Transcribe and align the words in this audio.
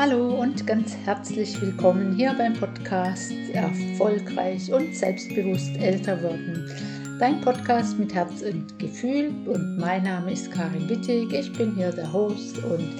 Hallo 0.00 0.40
und 0.40 0.66
ganz 0.66 0.96
herzlich 1.04 1.60
willkommen 1.60 2.16
hier 2.16 2.32
beim 2.32 2.54
Podcast 2.54 3.34
Erfolgreich 3.52 4.72
und 4.72 4.96
selbstbewusst 4.96 5.76
älter 5.76 6.22
werden. 6.22 6.89
Dein 7.20 7.38
Podcast 7.42 7.98
mit 7.98 8.14
Herz 8.14 8.40
und 8.40 8.78
Gefühl 8.78 9.30
und 9.44 9.76
mein 9.76 10.04
Name 10.04 10.32
ist 10.32 10.50
Karin 10.50 10.88
Wittig. 10.88 11.30
Ich 11.34 11.52
bin 11.52 11.74
hier 11.74 11.92
der 11.92 12.10
Host 12.10 12.64
und 12.64 12.94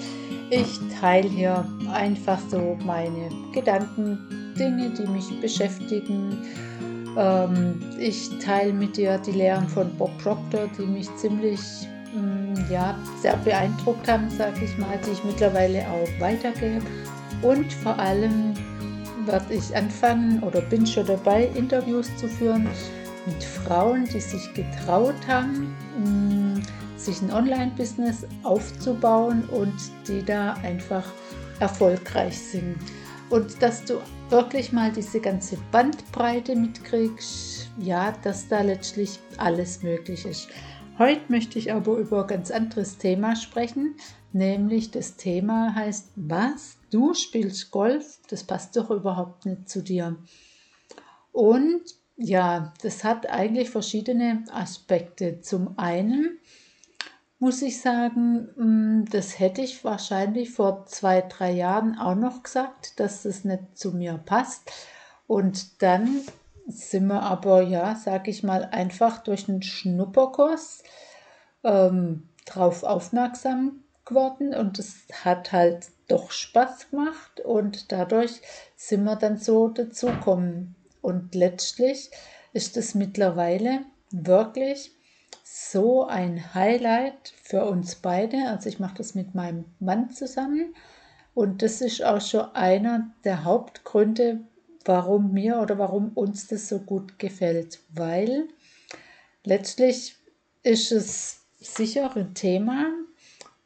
ich 0.51 0.79
teile 0.99 1.27
hier 1.27 1.65
einfach 1.91 2.37
so 2.51 2.77
meine 2.85 3.31
Gedanken, 3.51 4.19
Dinge, 4.59 4.91
die 4.91 5.07
mich 5.07 5.25
beschäftigen. 5.41 6.37
Ähm, 7.17 7.81
ich 7.97 8.29
teile 8.37 8.71
mit 8.73 8.95
dir 8.95 9.17
die 9.17 9.31
Lehren 9.31 9.67
von 9.67 9.89
Bob 9.97 10.15
Proctor, 10.19 10.69
die 10.77 10.85
mich 10.85 11.09
ziemlich 11.15 11.59
ja, 12.69 12.95
sehr 13.21 13.37
beeindruckt 13.37 14.07
haben, 14.07 14.29
sage 14.29 14.65
ich 14.65 14.77
mal, 14.77 14.99
die 15.03 15.13
ich 15.13 15.23
mittlerweile 15.23 15.83
auch 15.89 16.21
weitergebe. 16.21 16.81
Und 17.41 17.73
vor 17.73 17.97
allem 17.97 18.53
werde 19.25 19.51
ich 19.51 19.75
anfangen 19.75 20.43
oder 20.43 20.61
bin 20.61 20.85
schon 20.85 21.07
dabei, 21.07 21.49
Interviews 21.55 22.15
zu 22.17 22.27
führen 22.27 22.69
mit 23.25 23.43
Frauen, 23.43 24.05
die 24.05 24.19
sich 24.19 24.53
getraut 24.53 25.27
haben, 25.27 25.75
mm, 25.97 26.61
sich 26.97 27.21
ein 27.21 27.31
Online-Business 27.31 28.25
aufzubauen 28.43 29.43
und 29.49 29.73
die 30.07 30.23
da 30.23 30.53
einfach 30.63 31.05
erfolgreich 31.59 32.37
sind. 32.37 32.77
Und 33.29 33.61
dass 33.61 33.85
du 33.85 33.95
wirklich 34.29 34.71
mal 34.71 34.91
diese 34.91 35.19
ganze 35.19 35.57
Bandbreite 35.71 36.55
mitkriegst, 36.55 37.69
ja, 37.79 38.13
dass 38.23 38.47
da 38.47 38.61
letztlich 38.61 39.19
alles 39.37 39.83
möglich 39.83 40.25
ist. 40.25 40.49
Heute 40.97 41.21
möchte 41.29 41.57
ich 41.57 41.71
aber 41.71 41.97
über 41.97 42.21
ein 42.21 42.27
ganz 42.27 42.51
anderes 42.51 42.97
Thema 42.97 43.35
sprechen, 43.35 43.95
nämlich 44.33 44.91
das 44.91 45.15
Thema 45.15 45.73
heißt, 45.73 46.09
was? 46.15 46.77
Du 46.91 47.13
spielst 47.13 47.71
Golf? 47.71 48.19
Das 48.29 48.43
passt 48.43 48.75
doch 48.75 48.91
überhaupt 48.91 49.45
nicht 49.45 49.69
zu 49.69 49.81
dir. 49.81 50.17
Und 51.31 51.81
ja, 52.21 52.73
das 52.83 53.03
hat 53.03 53.29
eigentlich 53.29 53.69
verschiedene 53.69 54.43
Aspekte. 54.51 55.41
Zum 55.41 55.77
einen 55.77 56.39
muss 57.39 57.63
ich 57.63 57.81
sagen, 57.81 58.49
mm, 58.55 59.05
das 59.09 59.39
hätte 59.39 59.61
ich 59.61 59.83
wahrscheinlich 59.83 60.51
vor 60.51 60.85
zwei, 60.85 61.21
drei 61.21 61.51
Jahren 61.51 61.97
auch 61.97 62.15
noch 62.15 62.43
gesagt, 62.43 62.99
dass 62.99 63.23
das 63.23 63.43
nicht 63.43 63.75
zu 63.77 63.91
mir 63.93 64.19
passt. 64.23 64.71
Und 65.25 65.81
dann 65.81 66.21
sind 66.67 67.07
wir 67.07 67.23
aber, 67.23 67.63
ja, 67.63 67.95
sag 67.95 68.27
ich 68.27 68.43
mal, 68.43 68.65
einfach 68.65 69.23
durch 69.23 69.49
einen 69.49 69.63
Schnupperkurs 69.63 70.83
ähm, 71.63 72.29
drauf 72.45 72.83
aufmerksam 72.83 73.83
geworden 74.05 74.53
und 74.53 74.77
es 74.77 75.05
hat 75.23 75.51
halt 75.51 75.87
doch 76.07 76.31
Spaß 76.31 76.91
gemacht 76.91 77.39
und 77.39 77.91
dadurch 77.91 78.41
sind 78.75 79.03
wir 79.03 79.15
dann 79.15 79.37
so 79.37 79.69
dazukommen. 79.69 80.75
Und 81.01 81.35
letztlich 81.35 82.11
ist 82.53 82.77
es 82.77 82.95
mittlerweile 82.95 83.81
wirklich 84.11 84.91
so 85.43 86.05
ein 86.05 86.53
Highlight 86.53 87.33
für 87.43 87.65
uns 87.65 87.95
beide. 87.95 88.47
Also 88.47 88.69
ich 88.69 88.79
mache 88.79 88.95
das 88.95 89.15
mit 89.15 89.35
meinem 89.35 89.65
Mann 89.79 90.09
zusammen 90.11 90.73
und 91.33 91.61
das 91.61 91.81
ist 91.81 92.03
auch 92.03 92.21
schon 92.21 92.53
einer 92.53 93.11
der 93.23 93.43
Hauptgründe, 93.43 94.41
warum 94.85 95.31
mir 95.33 95.59
oder 95.59 95.77
warum 95.77 96.09
uns 96.09 96.47
das 96.47 96.67
so 96.67 96.79
gut 96.79 97.19
gefällt, 97.19 97.79
weil 97.89 98.47
letztlich 99.43 100.15
ist 100.63 100.91
es 100.91 101.41
sicher 101.59 102.15
ein 102.15 102.33
Thema. 102.33 102.87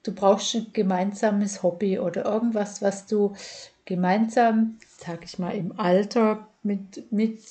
Du 0.04 0.14
brauchst 0.14 0.54
ein 0.56 0.68
gemeinsames 0.74 1.64
Hobby 1.64 1.98
oder 1.98 2.26
irgendwas, 2.26 2.82
was 2.82 3.08
du 3.08 3.34
gemeinsam, 3.86 4.78
sag 4.98 5.24
ich 5.24 5.40
mal, 5.40 5.56
im 5.56 5.80
Alter 5.80 6.48
mit, 6.66 7.12
mit 7.12 7.42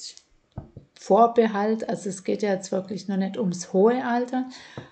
Vorbehalt, 0.99 1.89
also 1.89 2.09
es 2.09 2.25
geht 2.25 2.43
ja 2.43 2.53
jetzt 2.53 2.73
wirklich 2.73 3.09
noch 3.09 3.17
nicht 3.17 3.37
ums 3.37 3.73
hohe 3.73 4.05
Alter, 4.05 4.49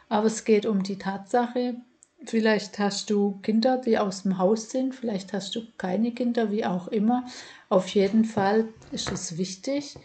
aber 0.08 0.26
es 0.26 0.44
geht 0.44 0.66
um 0.66 0.82
die 0.82 0.98
Tatsache, 0.98 1.76
Vielleicht 2.24 2.78
hast 2.78 3.10
du 3.10 3.40
Kinder, 3.42 3.78
die 3.78 3.98
aus 3.98 4.22
dem 4.22 4.38
Haus 4.38 4.70
sind, 4.70 4.94
vielleicht 4.94 5.32
hast 5.32 5.56
du 5.56 5.62
keine 5.76 6.12
Kinder, 6.12 6.50
wie 6.52 6.64
auch 6.64 6.88
immer. 6.88 7.26
Auf 7.68 7.88
jeden 7.88 8.24
Fall 8.24 8.68
ist 8.92 9.10
es 9.10 9.38
wichtig, 9.38 9.96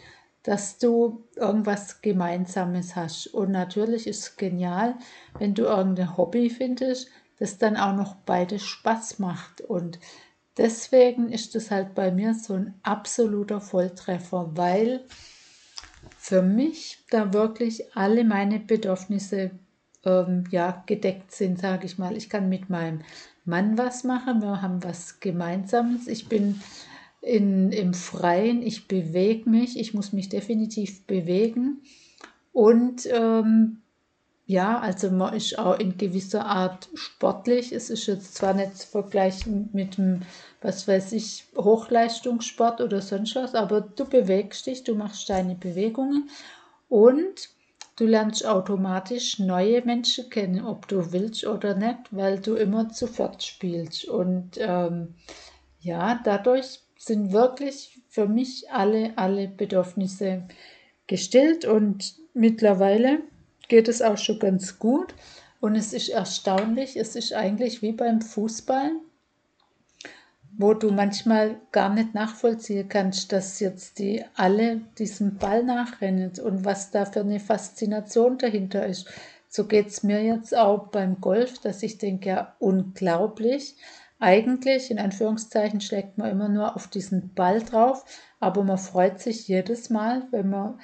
dass 0.41 0.79
du 0.79 1.23
irgendwas 1.35 2.01
Gemeinsames 2.01 2.95
hast. 2.95 3.27
Und 3.27 3.51
natürlich 3.51 4.07
ist 4.07 4.19
es 4.19 4.35
genial, 4.35 4.95
wenn 5.37 5.53
du 5.53 5.63
irgendein 5.63 6.17
Hobby 6.17 6.49
findest, 6.49 7.09
das 7.37 7.59
dann 7.59 7.77
auch 7.77 7.95
noch 7.95 8.15
beides 8.15 8.63
Spaß 8.63 9.19
macht. 9.19 9.61
Und 9.61 9.99
deswegen 10.57 11.31
ist 11.31 11.55
es 11.55 11.71
halt 11.71 11.95
bei 11.95 12.11
mir 12.11 12.33
so 12.33 12.53
ein 12.53 12.73
absoluter 12.83 13.61
Volltreffer, 13.61 14.51
weil 14.55 15.05
für 16.17 16.41
mich 16.41 16.99
da 17.09 17.33
wirklich 17.33 17.95
alle 17.95 18.23
meine 18.23 18.59
Bedürfnisse 18.59 19.51
ähm, 20.03 20.45
ja, 20.51 20.83
gedeckt 20.85 21.31
sind, 21.31 21.59
sage 21.59 21.85
ich 21.85 21.97
mal. 21.97 22.17
Ich 22.17 22.29
kann 22.29 22.49
mit 22.49 22.69
meinem 22.69 23.01
Mann 23.45 23.77
was 23.77 24.03
machen, 24.03 24.41
wir 24.41 24.61
haben 24.61 24.83
was 24.83 25.19
Gemeinsames. 25.19 26.07
Ich 26.07 26.27
bin 26.27 26.61
in, 27.21 27.71
im 27.71 27.93
Freien, 27.93 28.61
ich 28.61 28.87
bewege 28.87 29.49
mich, 29.49 29.79
ich 29.79 29.93
muss 29.93 30.13
mich 30.13 30.29
definitiv 30.29 31.05
bewegen. 31.05 31.81
Und 32.51 33.07
ähm, 33.11 33.81
ja, 34.47 34.79
also 34.79 35.11
man 35.11 35.33
ist 35.33 35.59
auch 35.59 35.77
in 35.77 35.97
gewisser 35.97 36.45
Art 36.45 36.87
sportlich. 36.93 37.73
Es 37.73 37.89
ist 37.89 38.07
jetzt 38.07 38.35
zwar 38.35 38.53
nicht 38.53 38.77
zu 38.77 38.87
vergleichen 38.87 39.69
mit 39.73 39.97
dem, 39.97 40.21
was 40.61 40.87
weiß 40.87 41.11
ich, 41.11 41.43
Hochleistungssport 41.57 42.79
oder 42.79 43.01
sonst 43.01 43.35
was, 43.35 43.55
aber 43.55 43.81
du 43.81 44.05
bewegst 44.05 44.65
dich, 44.65 44.85
du 44.85 44.95
machst 44.95 45.29
deine 45.29 45.55
Bewegungen 45.55 46.29
und 46.87 47.49
Du 47.97 48.05
lernst 48.05 48.45
automatisch 48.45 49.39
neue 49.39 49.81
Menschen 49.83 50.29
kennen, 50.29 50.63
ob 50.63 50.87
du 50.87 51.11
willst 51.13 51.47
oder 51.47 51.73
nicht, 51.73 51.97
weil 52.11 52.39
du 52.39 52.53
immer 52.53 52.89
zu 52.89 53.07
viert 53.07 53.41
spielst. 53.41 54.05
Und 54.05 54.51
ähm, 54.59 55.15
ja, 55.79 56.19
dadurch 56.23 56.81
sind 56.99 57.33
wirklich 57.33 57.99
für 58.07 58.27
mich 58.27 58.69
alle, 58.69 59.17
alle 59.17 59.47
Bedürfnisse 59.47 60.43
gestillt 61.07 61.65
und 61.65 62.13
mittlerweile 62.35 63.23
geht 63.67 63.87
es 63.87 64.01
auch 64.01 64.17
schon 64.17 64.39
ganz 64.39 64.79
gut. 64.79 65.13
Und 65.59 65.75
es 65.75 65.93
ist 65.93 66.09
erstaunlich, 66.09 66.97
es 66.97 67.15
ist 67.15 67.33
eigentlich 67.33 67.81
wie 67.81 67.91
beim 67.91 68.21
Fußball 68.21 68.91
wo 70.57 70.73
du 70.73 70.91
manchmal 70.91 71.57
gar 71.71 71.93
nicht 71.93 72.15
nachvollziehen 72.15 72.89
kannst, 72.89 73.31
dass 73.31 73.59
jetzt 73.59 73.99
die 73.99 74.25
alle 74.35 74.81
diesem 74.97 75.37
Ball 75.37 75.63
nachrennen 75.63 76.31
und 76.43 76.65
was 76.65 76.89
da 76.89 77.05
für 77.05 77.21
eine 77.21 77.39
Faszination 77.39 78.39
dahinter 78.39 78.85
ist. 78.85 79.07
So 79.47 79.65
geht 79.65 79.87
es 79.87 80.03
mir 80.03 80.23
jetzt 80.23 80.57
auch 80.57 80.87
beim 80.87 81.21
Golf, 81.21 81.59
dass 81.59 81.83
ich 81.83 81.99
denke, 81.99 82.29
ja, 82.29 82.55
unglaublich. 82.59 83.75
Eigentlich, 84.19 84.89
in 84.89 84.97
Anführungszeichen, 84.97 85.79
schlägt 85.79 86.17
man 86.17 86.31
immer 86.31 86.49
nur 86.49 86.75
auf 86.75 86.87
diesen 86.87 87.33
Ball 87.35 87.61
drauf, 87.61 88.03
aber 88.39 88.63
man 88.63 88.79
freut 88.79 89.19
sich 89.19 89.47
jedes 89.47 89.91
Mal, 89.91 90.27
wenn 90.31 90.49
man, 90.49 90.79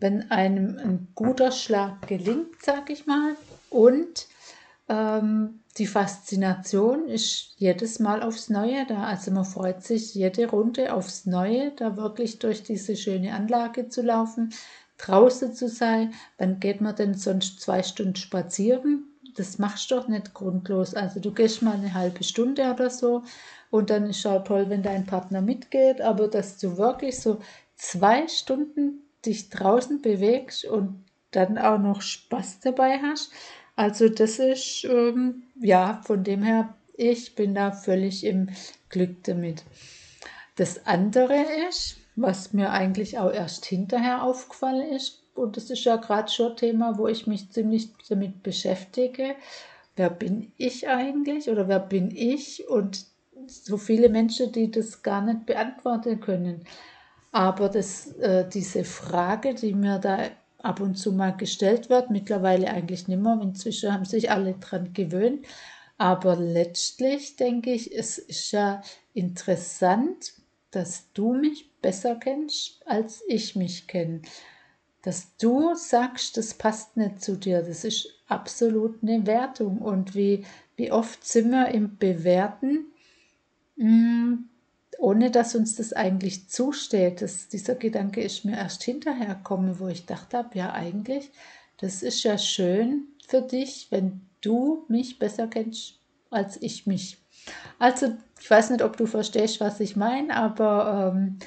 wenn 0.00 0.30
einem 0.30 0.78
ein 0.78 1.08
guter 1.14 1.52
Schlag 1.52 2.06
gelingt, 2.08 2.62
sag 2.62 2.90
ich 2.90 3.06
mal. 3.06 3.36
Und 3.68 4.26
ähm, 4.88 5.60
die 5.78 5.86
Faszination 5.86 7.08
ist 7.08 7.54
jedes 7.56 8.00
Mal 8.00 8.22
aufs 8.22 8.48
Neue 8.48 8.86
da. 8.86 9.04
Also 9.04 9.30
man 9.30 9.44
freut 9.44 9.84
sich 9.84 10.14
jede 10.14 10.48
Runde 10.48 10.92
aufs 10.92 11.26
Neue, 11.26 11.70
da 11.76 11.96
wirklich 11.96 12.38
durch 12.38 12.62
diese 12.62 12.96
schöne 12.96 13.34
Anlage 13.34 13.88
zu 13.88 14.02
laufen, 14.02 14.52
draußen 14.98 15.54
zu 15.54 15.68
sein. 15.68 16.14
Wann 16.38 16.60
geht 16.60 16.80
man 16.80 16.96
denn 16.96 17.14
sonst 17.14 17.60
zwei 17.60 17.82
Stunden 17.82 18.16
spazieren? 18.16 19.04
Das 19.36 19.58
machst 19.58 19.90
du 19.90 19.94
doch 19.94 20.08
nicht 20.08 20.34
grundlos. 20.34 20.94
Also 20.94 21.20
du 21.20 21.30
gehst 21.30 21.62
mal 21.62 21.74
eine 21.74 21.94
halbe 21.94 22.24
Stunde 22.24 22.70
oder 22.72 22.90
so 22.90 23.22
und 23.70 23.90
dann 23.90 24.06
ist 24.10 24.26
auch 24.26 24.42
toll, 24.42 24.68
wenn 24.68 24.82
dein 24.82 25.06
Partner 25.06 25.40
mitgeht, 25.40 26.00
aber 26.00 26.26
dass 26.26 26.58
du 26.58 26.76
wirklich 26.76 27.20
so 27.20 27.38
zwei 27.76 28.26
Stunden 28.26 29.04
dich 29.26 29.50
draußen 29.50 30.02
bewegst 30.02 30.64
und 30.64 31.04
dann 31.30 31.58
auch 31.58 31.78
noch 31.78 32.02
Spaß 32.02 32.60
dabei 32.60 32.98
hast, 32.98 33.30
also 33.76 34.08
das 34.08 34.38
ist, 34.38 34.84
ähm, 34.84 35.44
ja, 35.60 36.02
von 36.04 36.24
dem 36.24 36.42
her, 36.42 36.74
ich 36.94 37.34
bin 37.34 37.54
da 37.54 37.72
völlig 37.72 38.24
im 38.24 38.50
Glück 38.90 39.24
damit. 39.24 39.62
Das 40.56 40.86
andere 40.86 41.46
ist, 41.68 41.96
was 42.16 42.52
mir 42.52 42.70
eigentlich 42.70 43.18
auch 43.18 43.32
erst 43.32 43.64
hinterher 43.64 44.22
aufgefallen 44.22 44.92
ist 44.92 45.20
und 45.34 45.56
das 45.56 45.70
ist 45.70 45.84
ja 45.84 45.96
gerade 45.96 46.30
schon 46.30 46.56
Thema, 46.56 46.98
wo 46.98 47.08
ich 47.08 47.26
mich 47.26 47.50
ziemlich 47.50 47.88
damit 48.08 48.42
beschäftige. 48.42 49.36
Wer 49.96 50.10
bin 50.10 50.52
ich 50.56 50.88
eigentlich 50.88 51.48
oder 51.48 51.66
wer 51.68 51.80
bin 51.80 52.10
ich? 52.14 52.68
Und 52.68 53.06
so 53.46 53.78
viele 53.78 54.10
Menschen, 54.10 54.52
die 54.52 54.70
das 54.70 55.02
gar 55.02 55.22
nicht 55.22 55.46
beantworten 55.46 56.20
können. 56.20 56.64
Aber 57.32 57.68
das, 57.68 58.12
äh, 58.18 58.48
diese 58.48 58.84
Frage, 58.84 59.54
die 59.54 59.74
mir 59.74 59.98
da 59.98 60.30
ab 60.58 60.80
und 60.80 60.96
zu 60.96 61.12
mal 61.12 61.36
gestellt 61.36 61.88
wird, 61.88 62.10
mittlerweile 62.10 62.68
eigentlich 62.68 63.08
nicht 63.08 63.20
mehr, 63.20 63.38
inzwischen 63.42 63.92
haben 63.92 64.04
sich 64.04 64.30
alle 64.30 64.54
dran 64.54 64.92
gewöhnt. 64.92 65.46
Aber 65.96 66.36
letztlich 66.36 67.36
denke 67.36 67.72
ich, 67.72 67.94
es 67.96 68.18
ist 68.18 68.52
ja 68.52 68.82
interessant, 69.14 70.34
dass 70.70 71.12
du 71.12 71.34
mich 71.34 71.70
besser 71.80 72.16
kennst, 72.16 72.80
als 72.86 73.22
ich 73.28 73.56
mich 73.56 73.86
kenne. 73.86 74.22
Dass 75.02 75.36
du 75.36 75.74
sagst, 75.74 76.36
das 76.36 76.54
passt 76.54 76.96
nicht 76.96 77.22
zu 77.22 77.36
dir, 77.36 77.62
das 77.62 77.84
ist 77.84 78.08
absolut 78.28 79.02
eine 79.02 79.26
Wertung. 79.26 79.78
Und 79.78 80.14
wie, 80.14 80.44
wie 80.76 80.92
oft 80.92 81.24
sind 81.26 81.50
wir 81.50 81.68
im 81.68 81.96
Bewerten, 81.96 82.86
hm, 83.76 84.49
ohne 85.00 85.30
dass 85.30 85.54
uns 85.54 85.76
das 85.76 85.94
eigentlich 85.94 86.48
zusteht. 86.48 87.22
Das, 87.22 87.48
dieser 87.48 87.74
Gedanke 87.74 88.22
ist 88.22 88.44
mir 88.44 88.56
erst 88.56 88.82
hinterher 88.82 89.34
gekommen, 89.34 89.80
wo 89.80 89.88
ich 89.88 90.04
dachte 90.04 90.36
habe, 90.36 90.58
ja 90.58 90.72
eigentlich, 90.72 91.30
das 91.78 92.02
ist 92.02 92.22
ja 92.22 92.36
schön 92.36 93.06
für 93.26 93.40
dich, 93.40 93.88
wenn 93.90 94.20
du 94.42 94.84
mich 94.88 95.18
besser 95.18 95.46
kennst 95.48 95.94
als 96.30 96.60
ich 96.62 96.86
mich. 96.86 97.18
Also 97.78 98.14
ich 98.38 98.50
weiß 98.50 98.70
nicht, 98.70 98.82
ob 98.82 98.96
du 98.98 99.06
verstehst, 99.06 99.60
was 99.60 99.80
ich 99.80 99.96
meine, 99.96 100.36
aber 100.36 101.14
ähm, 101.14 101.38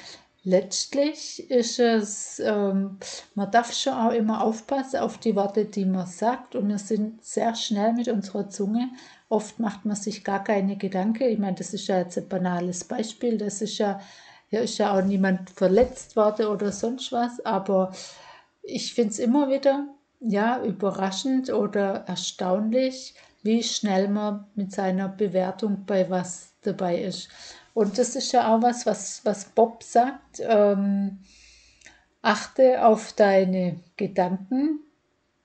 letztlich 0.42 1.48
ist 1.48 1.78
es, 1.78 2.40
ähm, 2.40 2.98
man 3.36 3.50
darf 3.52 3.72
schon 3.72 3.94
auch 3.94 4.12
immer 4.12 4.42
aufpassen 4.42 4.98
auf 4.98 5.16
die 5.18 5.36
Worte, 5.36 5.64
die 5.64 5.84
man 5.84 6.06
sagt 6.06 6.56
und 6.56 6.68
wir 6.68 6.78
sind 6.78 7.24
sehr 7.24 7.54
schnell 7.54 7.92
mit 7.92 8.08
unserer 8.08 8.50
Zunge 8.50 8.90
Oft 9.28 9.58
macht 9.58 9.84
man 9.84 9.96
sich 9.96 10.22
gar 10.24 10.44
keine 10.44 10.76
Gedanken. 10.76 11.24
Ich 11.24 11.38
meine, 11.38 11.56
das 11.56 11.74
ist 11.74 11.86
ja 11.86 11.98
jetzt 11.98 12.18
ein 12.18 12.28
banales 12.28 12.84
Beispiel. 12.84 13.38
Das 13.38 13.62
ist 13.62 13.78
ja, 13.78 14.00
hier 14.48 14.62
ist 14.62 14.78
ja 14.78 14.96
auch 14.96 15.02
niemand 15.02 15.50
verletzt 15.50 16.16
worden 16.16 16.46
oder 16.46 16.72
sonst 16.72 17.10
was. 17.12 17.44
Aber 17.44 17.92
ich 18.62 18.94
finde 18.94 19.10
es 19.10 19.18
immer 19.18 19.48
wieder 19.48 19.88
ja, 20.20 20.62
überraschend 20.62 21.50
oder 21.50 22.04
erstaunlich, 22.06 23.14
wie 23.42 23.62
schnell 23.62 24.08
man 24.08 24.46
mit 24.54 24.72
seiner 24.72 25.08
Bewertung 25.08 25.84
bei 25.86 26.08
was 26.08 26.52
dabei 26.62 26.98
ist. 26.98 27.28
Und 27.74 27.98
das 27.98 28.16
ist 28.16 28.32
ja 28.32 28.54
auch 28.54 28.62
was, 28.62 28.86
was, 28.86 29.20
was 29.24 29.44
Bob 29.46 29.82
sagt. 29.82 30.40
Ähm, 30.40 31.18
achte 32.22 32.86
auf 32.86 33.12
deine 33.12 33.80
Gedanken, 33.96 34.80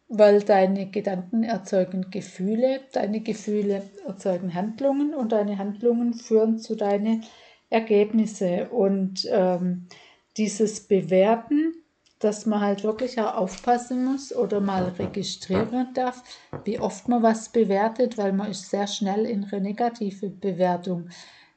weil 0.10 0.42
deine 0.42 0.90
Gedanken 0.90 1.44
erzeugen 1.44 2.10
Gefühle, 2.10 2.82
deine 2.92 3.22
Gefühle 3.22 3.84
erzeugen 4.08 4.56
Handlungen 4.56 5.14
und 5.14 5.32
deine 5.32 5.60
Handlungen 5.60 6.16
führen 6.16 6.58
zu 6.58 6.76
deinen 6.76 7.24
Ergebnissen. 7.70 8.68
Und 8.68 9.28
ähm, 9.32 9.88
dieses 10.36 10.88
Bewerten, 10.88 11.74
dass 12.18 12.48
man 12.48 12.60
halt 12.60 12.84
wirklich 12.84 13.20
auch 13.22 13.36
aufpassen 13.36 14.04
muss 14.04 14.36
oder 14.36 14.60
mal 14.60 14.86
registrieren 14.98 15.94
darf, 15.94 16.24
wie 16.66 16.80
oft 16.80 17.08
man 17.08 17.22
was 17.22 17.50
bewertet, 17.50 18.18
weil 18.18 18.34
man 18.34 18.50
ist 18.50 18.70
sehr 18.70 18.88
schnell 18.88 19.26
in 19.26 19.46
eine 19.46 19.62
negative 19.62 20.30
Bewertung. 20.30 21.10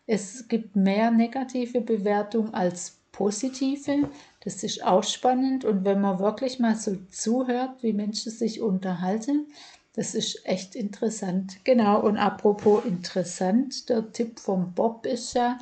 Es 0.06 0.46
gibt 0.46 0.76
mehr 0.76 1.10
negative 1.10 1.80
Bewertung 1.80 2.52
als 2.52 3.00
positive. 3.12 4.10
Das 4.44 4.62
ist 4.62 4.84
auch 4.84 5.04
spannend. 5.04 5.64
Und 5.64 5.84
wenn 5.84 6.00
man 6.00 6.18
wirklich 6.18 6.58
mal 6.58 6.76
so 6.76 6.96
zuhört, 7.10 7.82
wie 7.82 7.92
Menschen 7.92 8.32
sich 8.32 8.60
unterhalten, 8.60 9.46
das 9.94 10.14
ist 10.14 10.46
echt 10.46 10.74
interessant. 10.74 11.64
Genau, 11.64 12.00
und 12.00 12.16
apropos 12.16 12.84
interessant, 12.84 13.88
der 13.88 14.10
Tipp 14.12 14.40
vom 14.40 14.72
Bob 14.72 15.06
ist 15.06 15.34
ja 15.34 15.58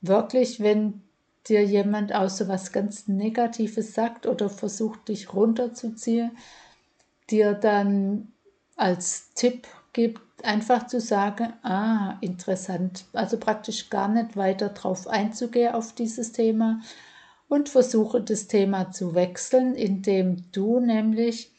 wirklich, 0.00 0.60
wenn 0.60 1.02
dir 1.48 1.64
jemand 1.64 2.14
auch 2.14 2.28
so 2.28 2.48
was 2.48 2.72
ganz 2.72 3.08
Negatives 3.08 3.94
sagt 3.94 4.26
oder 4.26 4.50
versucht, 4.50 5.08
dich 5.08 5.32
runterzuziehen, 5.32 6.32
dir 7.30 7.54
dann 7.54 8.32
als 8.76 9.32
Tipp 9.34 9.66
gibt, 9.92 10.20
einfach 10.44 10.86
zu 10.86 11.00
sagen, 11.00 11.52
ah, 11.62 12.16
interessant. 12.20 13.04
Also 13.12 13.38
praktisch 13.38 13.90
gar 13.90 14.08
nicht 14.08 14.36
weiter 14.36 14.68
drauf 14.70 15.06
einzugehen 15.06 15.74
auf 15.74 15.92
dieses 15.94 16.32
Thema, 16.32 16.80
und 17.48 17.68
versuche 17.68 18.20
das 18.20 18.46
Thema 18.46 18.90
zu 18.90 19.14
wechseln, 19.14 19.74
indem 19.74 20.50
du 20.52 20.80
nämlich 20.80 21.50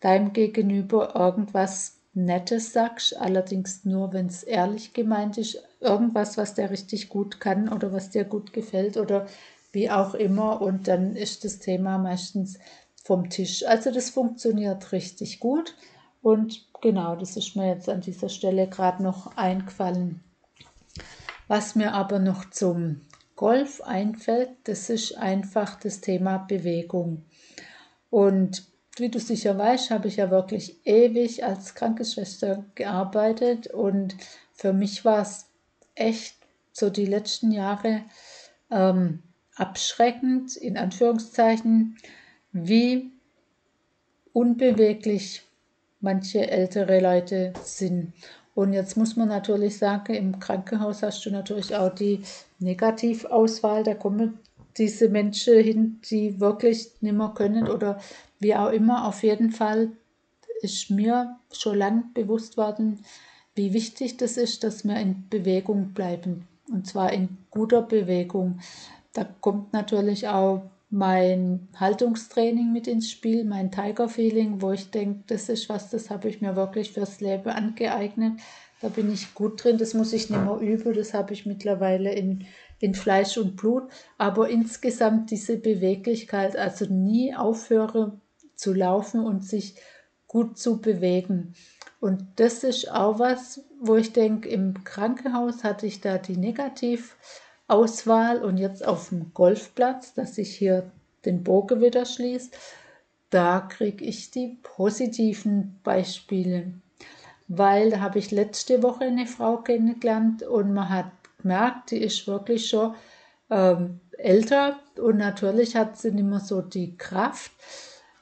deinem 0.00 0.32
Gegenüber 0.32 1.14
irgendwas 1.14 1.96
Nettes 2.14 2.72
sagst, 2.72 3.16
allerdings 3.18 3.84
nur, 3.84 4.12
wenn 4.14 4.26
es 4.26 4.42
ehrlich 4.42 4.94
gemeint 4.94 5.36
ist, 5.36 5.62
irgendwas, 5.80 6.38
was 6.38 6.54
der 6.54 6.70
richtig 6.70 7.10
gut 7.10 7.40
kann 7.40 7.68
oder 7.68 7.92
was 7.92 8.08
dir 8.08 8.24
gut 8.24 8.54
gefällt 8.54 8.96
oder 8.96 9.26
wie 9.72 9.90
auch 9.90 10.14
immer 10.14 10.62
und 10.62 10.88
dann 10.88 11.14
ist 11.14 11.44
das 11.44 11.58
Thema 11.58 11.98
meistens 11.98 12.58
vom 13.04 13.28
Tisch. 13.28 13.66
Also 13.66 13.90
das 13.90 14.08
funktioniert 14.08 14.92
richtig 14.92 15.40
gut 15.40 15.74
und 16.22 16.66
genau, 16.80 17.16
das 17.16 17.36
ist 17.36 17.54
mir 17.54 17.68
jetzt 17.68 17.90
an 17.90 18.00
dieser 18.00 18.30
Stelle 18.30 18.66
gerade 18.66 19.02
noch 19.02 19.36
eingefallen. 19.36 20.20
Was 21.48 21.74
mir 21.74 21.92
aber 21.92 22.18
noch 22.18 22.48
zum 22.50 23.02
Golf 23.36 23.82
einfällt, 23.82 24.50
das 24.64 24.90
ist 24.90 25.16
einfach 25.16 25.78
das 25.78 26.00
Thema 26.00 26.38
Bewegung. 26.38 27.24
Und 28.10 28.64
wie 28.96 29.10
du 29.10 29.20
sicher 29.20 29.56
weißt, 29.56 29.90
habe 29.90 30.08
ich 30.08 30.16
ja 30.16 30.30
wirklich 30.30 30.80
ewig 30.86 31.44
als 31.44 31.74
Krankenschwester 31.74 32.64
gearbeitet 32.74 33.66
und 33.66 34.16
für 34.54 34.72
mich 34.72 35.04
war 35.04 35.20
es 35.20 35.46
echt 35.94 36.36
so 36.72 36.88
die 36.88 37.04
letzten 37.04 37.52
Jahre 37.52 38.02
ähm, 38.70 39.22
abschreckend, 39.54 40.56
in 40.56 40.78
Anführungszeichen, 40.78 41.98
wie 42.52 43.10
unbeweglich 44.32 45.42
manche 46.00 46.50
ältere 46.50 47.00
Leute 47.00 47.52
sind. 47.64 48.12
Und 48.54 48.72
jetzt 48.72 48.96
muss 48.96 49.16
man 49.16 49.28
natürlich 49.28 49.76
sagen, 49.76 50.14
im 50.14 50.38
Krankenhaus 50.38 51.02
hast 51.02 51.24
du 51.26 51.30
natürlich 51.30 51.74
auch 51.74 51.94
die 51.94 52.22
Negativauswahl. 52.58 53.82
Da 53.82 53.94
kommen 53.94 54.38
diese 54.76 55.08
Menschen 55.08 55.62
hin, 55.62 56.00
die 56.10 56.40
wirklich 56.40 56.90
nicht 57.00 57.14
mehr 57.14 57.32
können 57.34 57.68
oder 57.68 57.98
wie 58.38 58.54
auch 58.54 58.70
immer. 58.70 59.06
Auf 59.06 59.22
jeden 59.22 59.50
Fall 59.50 59.90
ist 60.62 60.90
mir 60.90 61.38
schon 61.52 61.78
lange 61.78 62.04
bewusst 62.14 62.56
worden, 62.56 63.00
wie 63.54 63.72
wichtig 63.72 64.16
das 64.18 64.36
ist, 64.36 64.64
dass 64.64 64.84
wir 64.84 64.96
in 64.96 65.28
Bewegung 65.30 65.92
bleiben. 65.94 66.46
Und 66.70 66.86
zwar 66.86 67.12
in 67.12 67.38
guter 67.50 67.82
Bewegung. 67.82 68.60
Da 69.12 69.24
kommt 69.40 69.72
natürlich 69.72 70.28
auch 70.28 70.62
mein 70.90 71.68
Haltungstraining 71.76 72.72
mit 72.72 72.86
ins 72.86 73.10
Spiel, 73.10 73.44
mein 73.44 73.72
Tiger 73.72 74.08
Feeling, 74.08 74.62
wo 74.62 74.72
ich 74.72 74.90
denke, 74.90 75.24
das 75.26 75.48
ist 75.48 75.68
was, 75.68 75.90
das 75.90 76.10
habe 76.10 76.28
ich 76.28 76.40
mir 76.40 76.54
wirklich 76.54 76.92
fürs 76.92 77.20
Leben 77.20 77.48
angeeignet. 77.48 78.40
Da 78.80 78.88
bin 78.88 79.12
ich 79.12 79.34
gut 79.34 79.64
drin, 79.64 79.78
das 79.78 79.94
muss 79.94 80.12
ich 80.12 80.28
nicht 80.28 80.44
mehr 80.44 80.58
üben, 80.58 80.94
das 80.94 81.14
habe 81.14 81.32
ich 81.32 81.46
mittlerweile 81.46 82.12
in, 82.12 82.46
in 82.78 82.94
Fleisch 82.94 83.38
und 83.38 83.56
Blut. 83.56 83.84
Aber 84.18 84.48
insgesamt 84.48 85.30
diese 85.30 85.56
Beweglichkeit, 85.56 86.56
also 86.56 86.84
nie 86.86 87.34
aufhöre 87.34 88.20
zu 88.54 88.74
laufen 88.74 89.20
und 89.20 89.44
sich 89.44 89.76
gut 90.26 90.58
zu 90.58 90.80
bewegen. 90.80 91.54
Und 92.00 92.24
das 92.36 92.64
ist 92.64 92.90
auch 92.90 93.18
was, 93.18 93.64
wo 93.80 93.96
ich 93.96 94.12
denke, 94.12 94.48
im 94.48 94.84
Krankenhaus 94.84 95.64
hatte 95.64 95.86
ich 95.86 96.00
da 96.00 96.18
die 96.18 96.36
Negativ- 96.36 97.16
Auswahl 97.68 98.44
und 98.44 98.58
jetzt 98.58 98.86
auf 98.86 99.08
dem 99.08 99.32
Golfplatz, 99.34 100.14
dass 100.14 100.38
ich 100.38 100.56
hier 100.56 100.90
den 101.24 101.42
Bogen 101.42 101.80
wieder 101.80 102.04
schließe, 102.04 102.50
da 103.30 103.60
kriege 103.60 104.04
ich 104.04 104.30
die 104.30 104.58
positiven 104.62 105.80
Beispiele. 105.82 106.74
Weil 107.48 107.90
da 107.90 108.00
habe 108.00 108.18
ich 108.18 108.30
letzte 108.30 108.82
Woche 108.82 109.04
eine 109.04 109.26
Frau 109.26 109.58
kennengelernt 109.58 110.42
und 110.42 110.72
man 110.72 110.88
hat 110.88 111.10
gemerkt, 111.40 111.92
die 111.92 111.98
ist 111.98 112.26
wirklich 112.26 112.68
schon 112.68 112.94
ähm, 113.50 114.00
älter 114.18 114.78
und 114.98 115.18
natürlich 115.18 115.76
hat 115.76 115.96
sie 115.98 116.10
nicht 116.10 116.24
mehr 116.24 116.40
so 116.40 116.60
die 116.62 116.96
Kraft. 116.96 117.52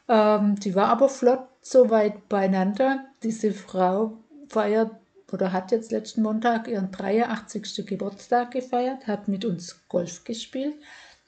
Ähm, 0.08 0.56
die 0.56 0.74
war 0.74 0.88
aber 0.88 1.08
flott 1.08 1.46
so 1.62 1.88
weit 1.90 2.28
beieinander. 2.28 3.06
Diese 3.22 3.52
Frau 3.52 4.18
feiert 4.48 4.90
oder 5.32 5.52
hat 5.52 5.72
jetzt 5.72 5.90
letzten 5.90 6.22
Montag 6.22 6.68
ihren 6.68 6.90
83. 6.92 7.86
Geburtstag 7.86 8.52
gefeiert, 8.52 9.06
hat 9.06 9.28
mit 9.28 9.44
uns 9.44 9.80
Golf 9.88 10.24
gespielt, 10.24 10.74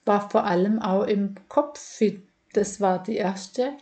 war 0.05 0.31
vor 0.31 0.45
allem 0.45 0.81
auch 0.81 1.05
im 1.05 1.35
Kopf 1.49 1.79
fit. 1.79 2.23
Das 2.53 2.81
war 2.81 3.03
die 3.03 3.17
erste. 3.17 3.73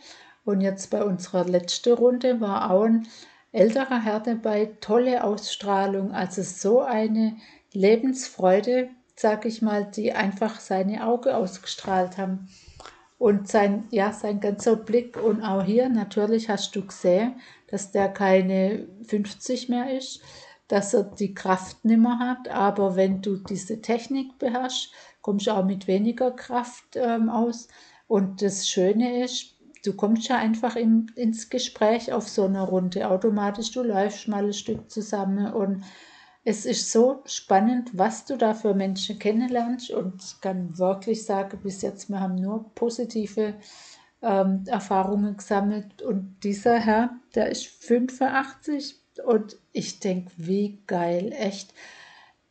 Und 0.43 0.61
jetzt 0.61 0.89
bei 0.89 1.03
unserer 1.03 1.45
letzten 1.45 1.93
Runde 1.93 2.39
war 2.39 2.71
auch 2.71 2.85
ein 2.85 3.07
älterer 3.55 4.03
Herr 4.03 4.19
dabei, 4.19 4.71
tolle 4.81 5.23
Ausstrahlung, 5.23 6.11
also 6.11 6.43
so 6.43 6.81
eine 6.81 7.37
Lebensfreude, 7.71 8.89
sag 9.15 9.45
ich 9.45 9.61
mal, 9.61 9.85
die 9.85 10.13
einfach 10.13 10.59
seine 10.59 11.07
Augen 11.07 11.29
ausgestrahlt 11.29 12.17
haben. 12.17 12.49
Und 13.17 13.47
sein, 13.47 13.85
ja, 13.91 14.11
sein 14.11 14.41
ganzer 14.41 14.75
Blick 14.75 15.15
und 15.21 15.41
auch 15.41 15.63
hier 15.63 15.87
natürlich 15.87 16.49
hast 16.49 16.75
du 16.75 16.85
gesehen, 16.85 17.39
dass 17.67 17.91
der 17.91 18.09
keine 18.09 18.87
50 19.07 19.69
mehr 19.69 19.97
ist, 19.97 20.21
dass 20.67 20.93
er 20.93 21.03
die 21.03 21.33
Kraft 21.33 21.85
nicht 21.85 21.99
mehr 21.99 22.19
hat. 22.19 22.49
Aber 22.49 22.97
wenn 22.97 23.21
du 23.21 23.37
diese 23.37 23.81
Technik 23.81 24.37
beherrschst, 24.37 24.91
kommst 25.21 25.47
du 25.47 25.51
auch 25.51 25.63
mit 25.63 25.87
weniger 25.87 26.31
Kraft 26.31 26.95
ähm, 26.95 27.29
aus. 27.29 27.69
Und 28.07 28.41
das 28.41 28.67
Schöne 28.67 29.23
ist, 29.23 29.54
du 29.85 29.93
kommst 29.93 30.27
ja 30.27 30.37
einfach 30.37 30.75
in, 30.75 31.11
ins 31.15 31.49
Gespräch 31.49 32.11
auf 32.11 32.27
so 32.27 32.45
einer 32.45 32.63
Runde 32.63 33.09
automatisch. 33.09 33.71
Du 33.71 33.83
läufst 33.83 34.27
mal 34.27 34.45
ein 34.45 34.53
Stück 34.53 34.89
zusammen 34.89 35.53
und 35.53 35.83
es 36.43 36.65
ist 36.65 36.91
so 36.91 37.23
spannend, 37.25 37.89
was 37.93 38.25
du 38.25 38.37
da 38.37 38.53
für 38.53 38.73
Menschen 38.73 39.17
kennenlernst. 39.17 39.91
Und 39.91 40.23
ich 40.23 40.41
kann 40.41 40.77
wirklich 40.77 41.25
sagen, 41.25 41.59
bis 41.63 41.81
jetzt, 41.81 42.09
wir 42.09 42.19
haben 42.19 42.35
nur 42.35 42.71
positive 42.75 43.55
ähm, 44.21 44.63
Erfahrungen 44.67 45.37
gesammelt. 45.37 46.01
Und 46.01 46.37
dieser 46.43 46.77
Herr, 46.77 47.11
der 47.33 47.49
ist 47.49 47.65
85 47.65 48.95
und 49.25 49.57
ich 49.71 49.99
denke, 49.99 50.31
wie 50.37 50.83
geil, 50.87 51.31
echt. 51.35 51.73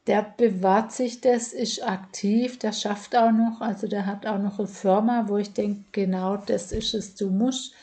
Der 0.06 0.34
bewahrt 0.36 0.92
sich 0.92 1.22
das, 1.22 1.52
ist 1.52 1.82
aktiv, 1.82 2.58
der 2.58 2.72
schafft 2.72 3.16
auch 3.16 3.32
noch, 3.32 3.62
also 3.62 3.86
der 3.86 4.04
hat 4.04 4.26
auch 4.26 4.38
noch 4.38 4.58
eine 4.58 4.68
Firma, 4.68 5.24
wo 5.28 5.38
ich 5.38 5.52
denke, 5.54 5.84
genau 5.92 6.36
das 6.36 6.72
ist 6.72 6.92
es. 6.92 7.14
Du 7.14 7.30
musst 7.30 7.74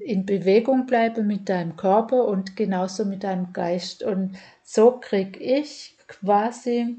in 0.00 0.26
Bewegung 0.26 0.86
bleiben 0.86 1.26
mit 1.26 1.48
deinem 1.48 1.76
Körper 1.76 2.26
und 2.26 2.56
genauso 2.56 3.04
mit 3.04 3.24
deinem 3.24 3.52
Geist. 3.52 4.02
Und 4.02 4.36
so 4.62 4.98
kriege 5.00 5.38
ich 5.38 5.96
quasi 6.08 6.96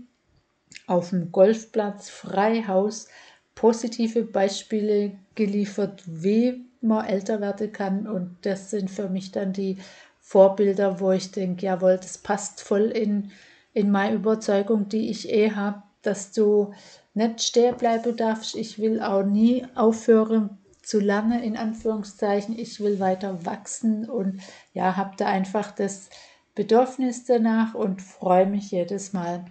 auf 0.87 1.09
dem 1.09 1.31
Golfplatz 1.31 2.09
Freihaus 2.09 3.07
positive 3.55 4.23
Beispiele 4.23 5.17
geliefert, 5.35 6.03
wie 6.05 6.65
man 6.81 7.05
älter 7.05 7.41
werden 7.41 7.71
kann. 7.71 8.07
Und 8.07 8.37
das 8.41 8.71
sind 8.71 8.89
für 8.89 9.09
mich 9.09 9.31
dann 9.31 9.53
die 9.53 9.77
Vorbilder, 10.19 10.99
wo 10.99 11.11
ich 11.11 11.31
denke, 11.31 11.65
jawohl, 11.65 11.97
das 11.97 12.17
passt 12.17 12.61
voll 12.61 12.85
in, 12.85 13.31
in 13.73 13.91
meine 13.91 14.15
Überzeugung, 14.15 14.89
die 14.89 15.09
ich 15.09 15.29
eh 15.29 15.51
habe, 15.51 15.83
dass 16.01 16.31
du 16.31 16.73
nicht 17.13 17.41
stehen 17.41 17.77
bleiben 17.77 18.15
darfst. 18.15 18.55
Ich 18.55 18.79
will 18.79 19.01
auch 19.01 19.23
nie 19.23 19.65
aufhören 19.75 20.57
zu 20.81 20.99
lernen, 20.99 21.41
in 21.43 21.57
Anführungszeichen. 21.57 22.57
Ich 22.57 22.79
will 22.79 22.99
weiter 22.99 23.45
wachsen 23.45 24.09
und 24.09 24.41
ja, 24.73 24.97
habe 24.97 25.15
da 25.17 25.27
einfach 25.27 25.71
das 25.71 26.09
Bedürfnis 26.55 27.25
danach 27.25 27.75
und 27.75 28.01
freue 28.01 28.45
mich 28.45 28.71
jedes 28.71 29.13
Mal, 29.13 29.45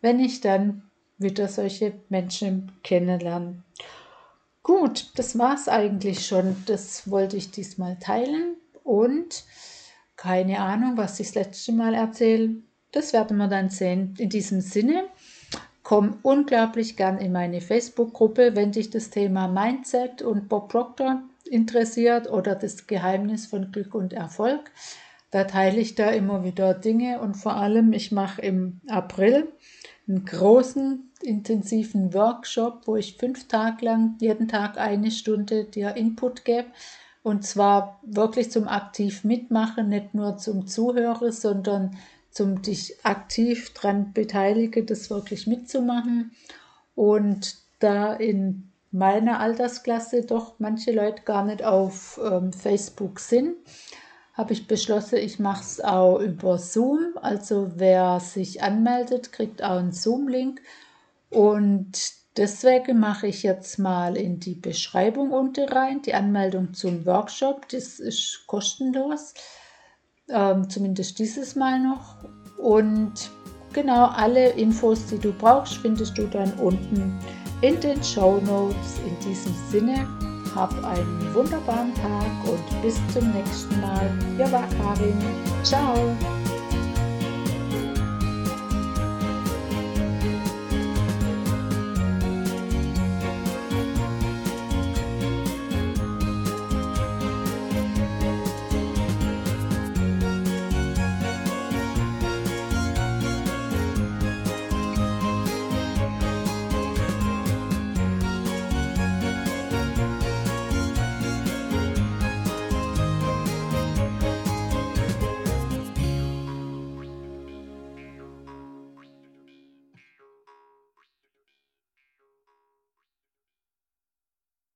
wenn 0.00 0.20
ich 0.20 0.40
dann 0.40 0.82
wieder 1.18 1.48
solche 1.48 1.94
Menschen 2.08 2.72
kennenlerne. 2.82 3.62
Gut, 4.62 5.12
das 5.16 5.38
war 5.38 5.54
es 5.54 5.68
eigentlich 5.68 6.26
schon. 6.26 6.56
Das 6.66 7.10
wollte 7.10 7.36
ich 7.36 7.50
diesmal 7.50 7.98
teilen 7.98 8.56
und 8.84 9.44
keine 10.16 10.60
Ahnung, 10.60 10.96
was 10.96 11.20
ich 11.20 11.28
das 11.28 11.34
letzte 11.34 11.72
Mal 11.72 11.94
erzähle. 11.94 12.56
Das 12.92 13.12
werden 13.12 13.36
wir 13.36 13.48
dann 13.48 13.70
sehen. 13.70 14.14
In 14.18 14.30
diesem 14.30 14.60
Sinne, 14.60 15.04
komm 15.82 16.18
unglaublich 16.22 16.96
gern 16.96 17.18
in 17.18 17.32
meine 17.32 17.60
Facebook-Gruppe, 17.60 18.56
wenn 18.56 18.72
dich 18.72 18.90
das 18.90 19.10
Thema 19.10 19.48
Mindset 19.48 20.22
und 20.22 20.48
Bob 20.48 20.70
Proctor 20.70 21.22
interessiert 21.48 22.30
oder 22.30 22.54
das 22.54 22.86
Geheimnis 22.86 23.46
von 23.46 23.70
Glück 23.70 23.94
und 23.94 24.12
Erfolg. 24.12 24.70
Da 25.30 25.44
teile 25.44 25.80
ich 25.80 25.94
da 25.94 26.10
immer 26.10 26.44
wieder 26.44 26.74
Dinge 26.74 27.20
und 27.20 27.34
vor 27.34 27.56
allem, 27.56 27.92
ich 27.92 28.12
mache 28.12 28.40
im 28.42 28.80
April 28.88 29.48
einen 30.08 30.24
großen, 30.24 31.10
intensiven 31.22 32.14
Workshop, 32.14 32.82
wo 32.86 32.96
ich 32.96 33.16
fünf 33.16 33.48
Tage 33.48 33.84
lang, 33.84 34.16
jeden 34.20 34.48
Tag 34.48 34.78
eine 34.78 35.10
Stunde 35.10 35.64
dir 35.64 35.96
Input 35.96 36.44
gebe. 36.44 36.68
Und 37.22 37.44
zwar 37.44 38.00
wirklich 38.04 38.52
zum 38.52 38.68
aktiv 38.68 39.24
mitmachen, 39.24 39.88
nicht 39.88 40.14
nur 40.14 40.36
zum 40.36 40.68
Zuhören, 40.68 41.32
sondern 41.32 41.96
zum 42.36 42.60
dich 42.60 43.02
aktiv 43.02 43.72
daran 43.72 44.12
beteiligen, 44.12 44.84
das 44.84 45.08
wirklich 45.08 45.46
mitzumachen. 45.46 46.32
Und 46.94 47.56
da 47.78 48.12
in 48.12 48.70
meiner 48.90 49.40
Altersklasse 49.40 50.22
doch 50.22 50.56
manche 50.58 50.92
Leute 50.92 51.22
gar 51.22 51.46
nicht 51.46 51.64
auf 51.64 52.20
ähm, 52.22 52.52
Facebook 52.52 53.20
sind, 53.20 53.56
habe 54.34 54.52
ich 54.52 54.66
beschlossen, 54.66 55.16
ich 55.16 55.38
mache 55.38 55.62
es 55.62 55.80
auch 55.80 56.18
über 56.18 56.58
Zoom. 56.58 57.14
Also 57.22 57.72
wer 57.76 58.20
sich 58.20 58.62
anmeldet, 58.62 59.32
kriegt 59.32 59.62
auch 59.62 59.78
einen 59.78 59.92
Zoom-Link. 59.92 60.60
Und 61.30 62.12
deswegen 62.36 63.00
mache 63.00 63.28
ich 63.28 63.44
jetzt 63.44 63.78
mal 63.78 64.14
in 64.14 64.40
die 64.40 64.54
Beschreibung 64.54 65.30
unten 65.30 65.70
rein 65.70 66.02
die 66.02 66.12
Anmeldung 66.12 66.74
zum 66.74 67.06
Workshop. 67.06 67.66
Das 67.70 67.98
ist 67.98 68.46
kostenlos 68.46 69.32
ähm, 70.28 70.68
zumindest 70.68 71.18
dieses 71.18 71.56
Mal 71.56 71.78
noch. 71.80 72.16
Und 72.58 73.30
genau 73.72 74.06
alle 74.06 74.50
Infos, 74.50 75.06
die 75.06 75.18
du 75.18 75.32
brauchst, 75.32 75.76
findest 75.78 76.16
du 76.18 76.26
dann 76.26 76.52
unten 76.54 77.18
in 77.60 77.78
den 77.80 78.02
Show 78.02 78.40
Notes. 78.46 78.98
In 79.06 79.28
diesem 79.28 79.54
Sinne, 79.70 80.06
hab 80.54 80.72
einen 80.84 81.34
wunderbaren 81.34 81.94
Tag 81.94 82.50
und 82.50 82.82
bis 82.82 82.96
zum 83.12 83.30
nächsten 83.32 83.80
Mal. 83.80 84.10
Ja, 84.38 84.50
war 84.50 84.68
Karin. 84.80 85.18
Ciao. 85.62 85.96